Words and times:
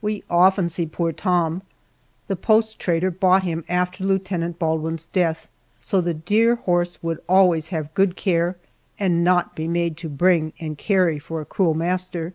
We 0.00 0.24
often 0.30 0.70
see 0.70 0.86
poor 0.86 1.12
Tom. 1.12 1.60
The 2.26 2.36
post 2.36 2.78
trader 2.78 3.10
bought 3.10 3.42
him 3.42 3.66
after 3.68 4.02
Lieutenant 4.02 4.58
Baldwin's 4.58 5.04
death, 5.04 5.46
so 5.78 6.00
the 6.00 6.14
dear 6.14 6.54
horse 6.54 7.02
would 7.02 7.20
always 7.28 7.68
have 7.68 7.92
good 7.92 8.16
care 8.16 8.56
and 8.98 9.22
not 9.22 9.54
be 9.54 9.68
made 9.68 9.98
to 9.98 10.08
bring 10.08 10.54
and 10.58 10.78
carry 10.78 11.18
for 11.18 11.42
a 11.42 11.44
cruel 11.44 11.74
master. 11.74 12.32